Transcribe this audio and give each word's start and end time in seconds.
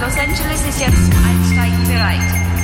Los 0.00 0.16
Angeles 0.16 0.62
ist 0.66 0.80
jetzt 0.80 0.96
zum 0.96 1.24
Einsteigen 1.24 1.86
bereit. 1.86 2.20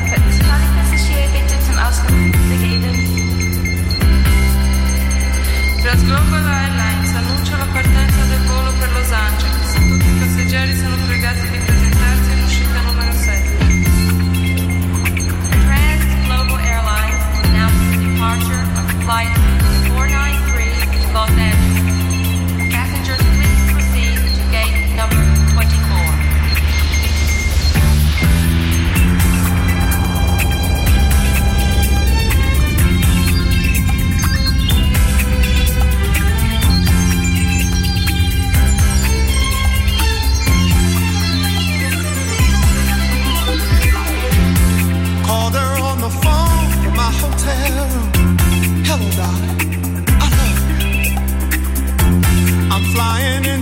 Könnten 0.09 0.33
Sie 0.33 0.43
alle 0.43 0.65
Passagiere 0.81 1.29
bitte 1.35 1.61
zum 1.67 1.77
Ausgang 1.77 2.33
begeben? 2.49 2.95
Trasloco 5.83 6.35
Airlines 6.35 7.15
annuncia 7.15 7.59
la 7.59 7.67
partenza 7.67 8.25
del 8.31 8.41
volo 8.49 8.73
per 8.81 8.89
Los 8.89 9.13
Angeles. 9.13 9.46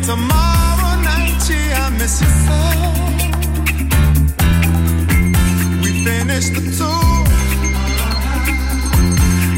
Tomorrow 0.07 1.01
night, 1.01 1.49
yeah, 1.49 1.87
I 1.87 1.91
miss 1.99 2.21
you 2.21 2.29
so. 2.45 2.59
We 5.83 6.05
finished 6.05 6.53
the 6.55 6.61
tour. 6.77 7.25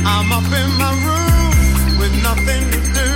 I'm 0.07 0.31
up 0.31 0.51
in 0.61 0.71
my 0.79 0.93
room 1.05 1.99
with 1.99 2.15
nothing 2.23 2.63
to 2.71 2.81
do. 2.95 3.16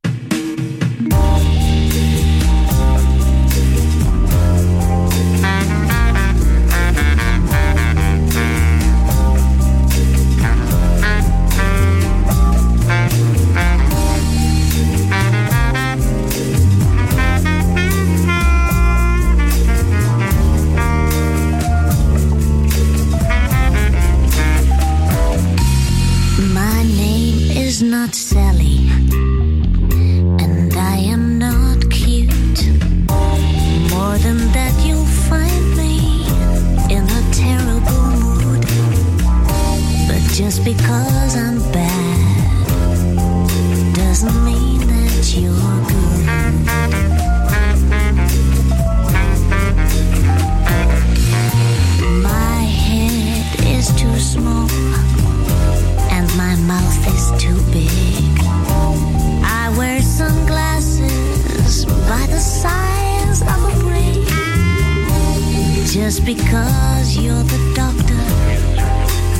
Just 66.03 66.25
because 66.25 67.15
you're 67.15 67.43
the 67.43 67.73
doctor 67.75 68.17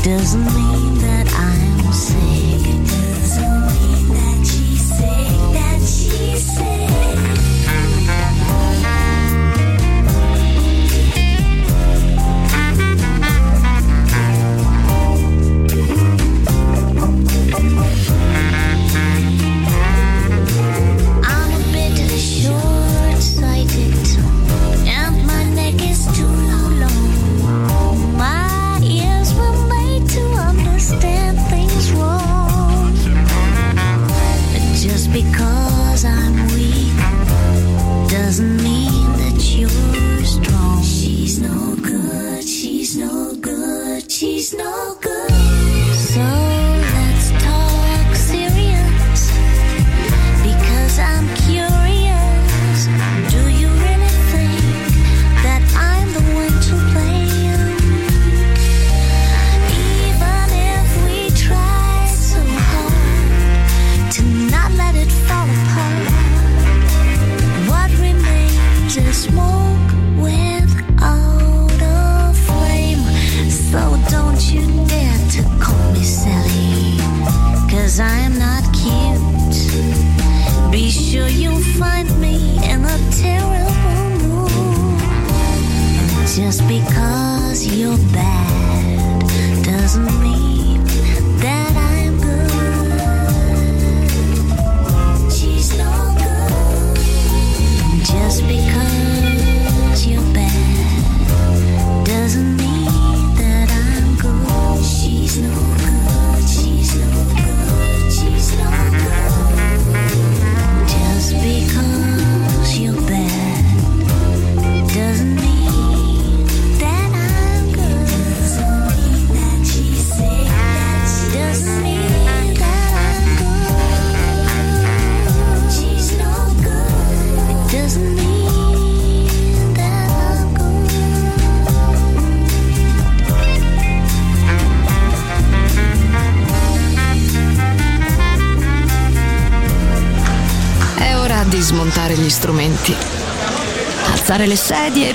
doesn't 0.07 0.45
mean 0.45 0.93
that 0.99 1.25
I'm 1.35 1.91
safe. 1.91 2.50